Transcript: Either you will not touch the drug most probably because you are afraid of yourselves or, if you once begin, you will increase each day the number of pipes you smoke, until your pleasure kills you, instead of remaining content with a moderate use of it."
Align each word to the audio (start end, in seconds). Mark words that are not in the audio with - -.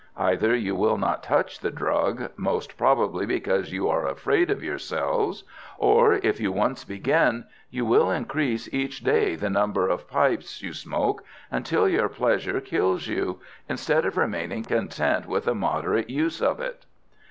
Either 0.17 0.55
you 0.55 0.75
will 0.75 0.97
not 0.97 1.21
touch 1.21 1.59
the 1.59 1.69
drug 1.69 2.31
most 2.35 2.75
probably 2.75 3.23
because 3.23 3.71
you 3.71 3.87
are 3.87 4.07
afraid 4.07 4.49
of 4.49 4.63
yourselves 4.63 5.43
or, 5.77 6.13
if 6.23 6.39
you 6.39 6.51
once 6.51 6.83
begin, 6.83 7.45
you 7.69 7.85
will 7.85 8.09
increase 8.09 8.67
each 8.73 9.01
day 9.01 9.35
the 9.35 9.47
number 9.47 9.87
of 9.87 10.07
pipes 10.09 10.63
you 10.63 10.73
smoke, 10.73 11.23
until 11.51 11.87
your 11.87 12.09
pleasure 12.09 12.59
kills 12.59 13.05
you, 13.07 13.41
instead 13.69 14.03
of 14.03 14.17
remaining 14.17 14.63
content 14.63 15.27
with 15.27 15.47
a 15.47 15.53
moderate 15.53 16.09
use 16.09 16.41
of 16.41 16.59
it." 16.59 16.87